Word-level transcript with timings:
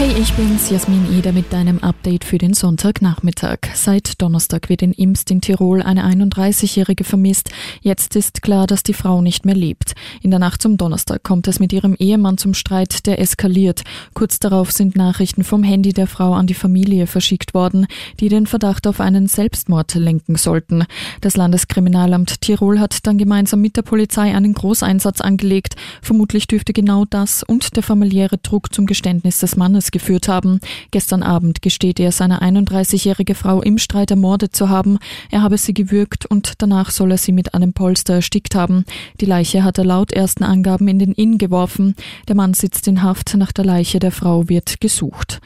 Hey, 0.00 0.18
ich 0.18 0.32
bin's, 0.32 0.70
Jasmin 0.70 1.14
Eder 1.14 1.30
mit 1.32 1.52
deinem 1.52 1.80
Update 1.80 2.24
für 2.24 2.38
den 2.38 2.54
Sonntagnachmittag. 2.54 3.58
Seit 3.74 4.22
Donnerstag 4.22 4.70
wird 4.70 4.80
in 4.80 4.92
Imst 4.92 5.30
in 5.30 5.42
Tirol 5.42 5.82
eine 5.82 6.06
31-Jährige 6.06 7.04
vermisst. 7.04 7.50
Jetzt 7.82 8.16
ist 8.16 8.40
klar, 8.40 8.66
dass 8.66 8.82
die 8.82 8.94
Frau 8.94 9.20
nicht 9.20 9.44
mehr 9.44 9.54
lebt. 9.54 9.92
In 10.22 10.30
der 10.30 10.40
Nacht 10.40 10.62
zum 10.62 10.78
Donnerstag 10.78 11.22
kommt 11.22 11.48
es 11.48 11.60
mit 11.60 11.74
ihrem 11.74 11.94
Ehemann 11.96 12.38
zum 12.38 12.54
Streit, 12.54 13.04
der 13.06 13.20
eskaliert. 13.20 13.82
Kurz 14.14 14.38
darauf 14.38 14.72
sind 14.72 14.96
Nachrichten 14.96 15.44
vom 15.44 15.62
Handy 15.62 15.92
der 15.92 16.06
Frau 16.06 16.32
an 16.32 16.46
die 16.46 16.54
Familie 16.54 17.06
verschickt 17.06 17.52
worden, 17.52 17.86
die 18.20 18.30
den 18.30 18.46
Verdacht 18.46 18.86
auf 18.86 19.02
einen 19.02 19.26
Selbstmord 19.26 19.94
lenken 19.96 20.36
sollten. 20.36 20.86
Das 21.20 21.36
Landeskriminalamt 21.36 22.40
Tirol 22.40 22.80
hat 22.80 23.06
dann 23.06 23.18
gemeinsam 23.18 23.60
mit 23.60 23.76
der 23.76 23.82
Polizei 23.82 24.34
einen 24.34 24.54
Großeinsatz 24.54 25.20
angelegt. 25.20 25.76
Vermutlich 26.00 26.46
dürfte 26.46 26.72
genau 26.72 27.04
das 27.04 27.42
und 27.42 27.76
der 27.76 27.82
familiäre 27.82 28.38
Druck 28.38 28.72
zum 28.72 28.86
Geständnis 28.86 29.40
des 29.40 29.56
Mannes 29.56 29.89
geführt 29.90 30.28
haben. 30.28 30.60
Gestern 30.90 31.22
Abend 31.22 31.62
gesteht 31.62 32.00
er, 32.00 32.12
seine 32.12 32.42
31-jährige 32.42 33.34
Frau 33.34 33.62
im 33.62 33.78
Streit 33.78 34.10
ermordet 34.10 34.54
zu 34.54 34.68
haben. 34.68 34.98
Er 35.30 35.42
habe 35.42 35.58
sie 35.58 35.74
gewürgt 35.74 36.26
und 36.26 36.54
danach 36.58 36.90
soll 36.90 37.12
er 37.12 37.18
sie 37.18 37.32
mit 37.32 37.54
einem 37.54 37.72
Polster 37.72 38.14
erstickt 38.14 38.54
haben. 38.54 38.84
Die 39.20 39.26
Leiche 39.26 39.64
hat 39.64 39.78
er 39.78 39.84
laut 39.84 40.12
ersten 40.12 40.44
Angaben 40.44 40.88
in 40.88 40.98
den 40.98 41.12
Inn 41.12 41.38
geworfen. 41.38 41.94
Der 42.28 42.36
Mann 42.36 42.54
sitzt 42.54 42.88
in 42.88 43.02
Haft. 43.02 43.34
Nach 43.36 43.52
der 43.52 43.64
Leiche 43.64 43.98
der 43.98 44.12
Frau 44.12 44.48
wird 44.48 44.80
gesucht. 44.80 45.40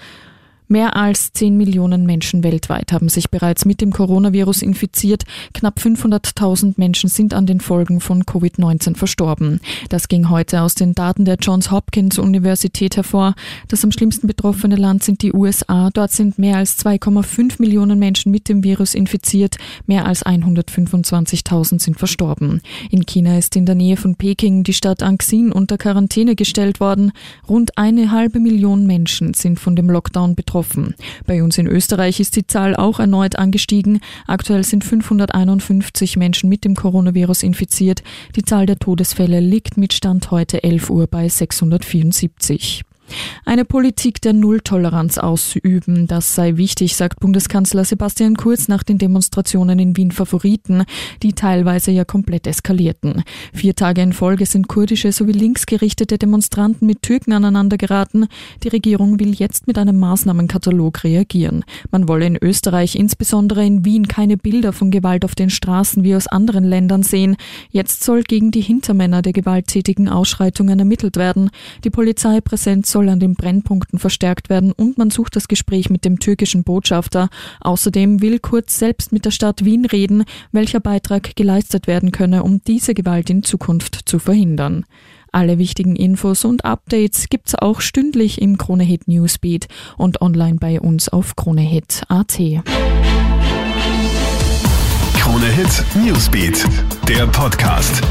Mehr 0.66 0.96
als 0.96 1.30
10 1.34 1.59
Millionen 1.59 2.06
Menschen 2.06 2.42
weltweit 2.42 2.91
haben 2.91 3.10
sich 3.10 3.28
bereits 3.28 3.66
mit 3.66 3.82
dem 3.82 3.92
Coronavirus 3.92 4.62
infiziert. 4.62 5.24
Knapp 5.52 5.78
500.000 5.78 6.74
Menschen 6.78 7.10
sind 7.10 7.34
an 7.34 7.45
den 7.45 7.60
Folgen 7.60 8.00
von 8.00 8.22
Covid-19 8.22 8.96
verstorben. 8.96 9.60
Das 9.91 10.08
ging 10.08 10.30
heute 10.30 10.62
aus 10.62 10.74
den 10.74 10.95
Daten 10.95 11.27
der 11.27 11.36
Johns 11.38 11.70
Hopkins 11.70 12.19
Universität 12.19 12.97
hervor. 12.97 13.34
Das 13.69 13.84
am 13.84 13.92
schlimmsten 13.92 14.27
betroffene 14.27 14.77
Land 14.77 15.02
sind 15.02 15.20
die 15.20 15.34
USA. 15.34 15.91
Dort 15.92 16.12
sind 16.12 16.39
mehr 16.39 16.56
als 16.56 16.78
2,5 16.83 17.56
Millionen 17.61 17.98
Menschen 17.98 18.33
mit 18.33 18.48
dem 18.48 18.64
Virus 18.64 18.94
infiziert. 18.94 19.58
Mehr 19.86 20.06
als 20.06 20.24
125.000 20.24 21.83
sind 21.83 21.98
verstorben. 21.98 22.62
In 22.91 23.05
China 23.05 23.36
ist 23.36 23.55
in 23.55 23.67
der 23.67 23.74
Nähe 23.74 23.98
von 23.98 24.17
Peking 24.17 24.64
die 24.64 24.72
Stadt 24.72 25.02
Anxin 25.02 25.52
unter 25.52 25.77
Quarantäne 25.77 26.36
gestellt 26.36 26.80
worden. 26.80 27.12
Rund 27.46 27.77
eine 27.77 28.12
halbe 28.12 28.41
Million 28.41 28.86
Menschen 28.86 29.34
sind 29.34 29.61
von 29.61 29.77
dem 29.77 29.91
Lockdown 29.91 30.34
betroffen 30.34 30.53
betroffen. 30.55 30.94
Bei 31.27 31.42
uns 31.42 31.58
in 31.58 31.66
Österreich 31.66 32.20
ist 32.20 32.36
die 32.36 32.47
Zahl 32.47 32.77
auch 32.77 33.00
erneut 33.00 33.36
angestiegen. 33.36 34.00
Aktuell 34.27 34.62
sind 34.62 34.84
551 34.84 36.16
Menschen 36.16 36.48
mit 36.48 36.64
dem 36.64 36.77
Coronavirus 36.77 37.42
infiziert. 37.42 38.05
Die 38.36 38.42
Zahl 38.42 38.66
der 38.66 38.78
Todesfälle 38.78 39.41
liegt 39.41 39.77
mit 39.77 39.92
Stand 39.92 40.30
heute 40.30 40.62
11 40.62 40.91
Uhr 40.91 41.06
bei 41.08 41.28
674. 41.28 42.84
Eine 43.47 43.64
Politik 43.64 44.22
der 44.22 44.33
Nulltoleranz 44.33 45.19
auszuüben, 45.19 46.06
das 46.06 46.34
sei 46.34 46.56
wichtig, 46.56 46.97
sagt 46.97 47.20
Bundeskanzler 47.20 47.84
Sebastian 47.84 48.36
Kurz 48.36 48.69
nach 48.69 48.83
den 48.83 48.96
Demonstrationen 48.96 49.78
in 49.78 49.96
Wien 49.96 50.12
Favoriten, 50.12 50.84
die 51.22 51.34
teilweise 51.34 51.91
ja 51.91 52.05
komplett 52.05 52.46
eskalierten. 52.46 53.22
Vier 53.52 53.74
Tage 53.74 54.00
in 54.00 54.14
Folge 54.14 54.46
sind 54.46 54.69
kurdische 54.69 55.12
sowie 55.12 55.33
linksgerichtete 55.33 56.16
Demonstranten 56.16 56.86
mit 56.86 57.02
Türken 57.02 57.33
aneinandergeraten. 57.33 58.28
Die 58.62 58.69
Regierung 58.69 59.20
will 59.20 59.34
jetzt 59.34 59.66
mit 59.66 59.77
einem 59.77 59.98
Maßnahmenkatalog 59.98 61.05
reagieren. 61.05 61.64
Man 61.91 62.08
wolle 62.08 62.27
in 62.27 62.39
Österreich, 62.41 62.96
insbesondere 62.96 63.64
in 63.64 63.84
Wien, 63.84 64.08
keine 64.08 64.39
Bilder 64.39 64.72
von 64.72 64.91
Gewalt 64.91 65.24
auf 65.24 65.34
den 65.34 65.50
Straßen 65.50 66.02
wie 66.02 66.14
aus 66.16 66.28
anderen 66.28 66.64
Ländern 66.64 67.02
sehen. 67.02 67.36
Jetzt 67.70 68.05
soll 68.05 68.22
gegen 68.22 68.50
die 68.50 68.62
Hintermänner 68.62 69.20
der 69.20 69.34
gewalttätigen 69.34 70.08
Ausschreitungen 70.08 70.78
ermittelt 70.78 71.16
werden. 71.16 71.50
Die 71.84 71.91
Polizeipräsenz 71.91 72.94
soll 72.95 73.09
an 73.09 73.19
den 73.19 73.34
Brennpunkten 73.34 73.98
verstärkt 73.98 74.48
werden 74.48 74.70
und 74.70 74.98
man 74.98 75.11
sucht 75.11 75.34
das 75.34 75.48
Gespräch 75.48 75.91
mit 75.91 76.05
dem 76.05 76.20
türkischen 76.20 76.63
Botschafter. 76.63 77.29
Außerdem 77.61 78.23
will 78.23 78.39
Kurz 78.39 78.79
selbst 78.79 79.11
mit 79.11 79.24
der 79.24 79.33
Stadt 79.33 79.64
Wien 79.64 79.85
reden, 79.85 80.23
welcher 80.52 80.79
Beitrag 80.79 81.35
geleistet 81.35 81.89
werden 81.89 82.13
könne, 82.13 82.45
um 82.45 82.61
diese 82.64 82.95
Gewalt 82.95 83.30
in 83.30 83.42
Zukunft 83.42 83.98
zu 84.05 84.20
verhindern. 84.20 84.85
Alle 85.33 85.58
wichtigen 85.58 85.96
Infos 85.96 86.45
und 86.45 86.64
Updates 86.64 87.29
gibt's 87.29 87.57
auch 87.57 87.80
stündlich 87.80 88.41
im 88.41 88.58
Kronehit 88.58 89.08
Newsbeat 89.08 89.67
und 89.97 90.23
online 90.23 90.58
bei 90.61 90.80
uns 90.80 91.08
auf 91.08 91.35
kronehit.at. 91.35 92.39
Kronehit 95.18 95.85
Newsbeat, 95.97 96.64
der 97.08 97.27
Podcast. 97.27 98.02